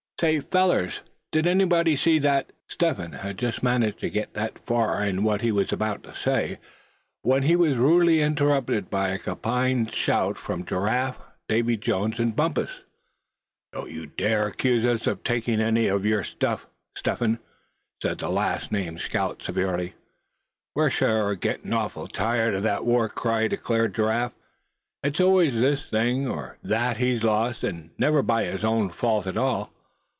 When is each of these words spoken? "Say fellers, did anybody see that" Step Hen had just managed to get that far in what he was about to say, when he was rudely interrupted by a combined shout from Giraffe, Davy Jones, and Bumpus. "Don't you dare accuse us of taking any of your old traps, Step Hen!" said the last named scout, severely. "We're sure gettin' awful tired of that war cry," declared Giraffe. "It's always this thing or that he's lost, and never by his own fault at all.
"Say 0.19 0.39
fellers, 0.39 1.01
did 1.31 1.47
anybody 1.47 1.95
see 1.95 2.19
that" 2.19 2.51
Step 2.67 2.97
Hen 2.97 3.11
had 3.13 3.39
just 3.39 3.63
managed 3.63 4.01
to 4.01 4.09
get 4.11 4.35
that 4.35 4.59
far 4.67 5.03
in 5.03 5.23
what 5.23 5.41
he 5.41 5.51
was 5.51 5.73
about 5.73 6.03
to 6.03 6.13
say, 6.15 6.59
when 7.23 7.41
he 7.41 7.55
was 7.55 7.75
rudely 7.75 8.21
interrupted 8.21 8.91
by 8.91 9.07
a 9.09 9.17
combined 9.17 9.95
shout 9.95 10.37
from 10.37 10.63
Giraffe, 10.63 11.17
Davy 11.49 11.75
Jones, 11.75 12.19
and 12.19 12.35
Bumpus. 12.35 12.81
"Don't 13.73 13.89
you 13.89 14.05
dare 14.05 14.45
accuse 14.45 14.85
us 14.85 15.07
of 15.07 15.23
taking 15.23 15.59
any 15.59 15.87
of 15.87 16.05
your 16.05 16.19
old 16.19 16.35
traps, 16.39 16.65
Step 16.95 17.17
Hen!" 17.17 17.39
said 17.99 18.19
the 18.19 18.29
last 18.29 18.71
named 18.71 19.01
scout, 19.01 19.41
severely. 19.41 19.95
"We're 20.75 20.91
sure 20.91 21.33
gettin' 21.33 21.73
awful 21.73 22.07
tired 22.07 22.53
of 22.53 22.61
that 22.61 22.85
war 22.85 23.09
cry," 23.09 23.47
declared 23.47 23.95
Giraffe. 23.95 24.33
"It's 25.01 25.19
always 25.19 25.55
this 25.55 25.89
thing 25.89 26.27
or 26.27 26.57
that 26.61 26.97
he's 26.97 27.23
lost, 27.23 27.63
and 27.63 27.89
never 27.97 28.21
by 28.21 28.43
his 28.43 28.63
own 28.63 28.91
fault 28.91 29.25
at 29.25 29.35
all. 29.35 29.73